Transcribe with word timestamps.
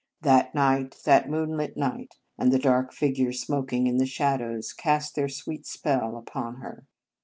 That 0.21 0.55
night, 0.55 0.99
that 1.05 1.29
moonlit 1.29 1.75
24 1.75 1.77
Marianus 1.89 1.93
night, 1.99 2.15
and 2.39 2.51
the 2.51 2.57
dark 2.57 2.91
figure 2.91 3.31
smoking 3.31 3.85
in 3.85 3.97
the 3.97 4.07
shadows, 4.07 4.73
cast 4.73 5.13
their 5.13 5.29
sweet 5.29 5.67
spell 5.67 6.17
upon 6.17 6.55
her. 6.55 6.87